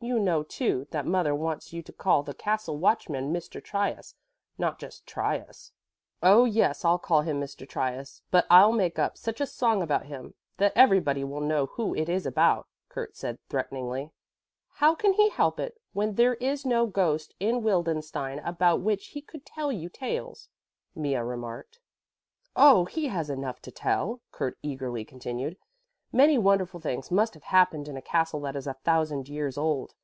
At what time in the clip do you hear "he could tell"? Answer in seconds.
19.06-19.72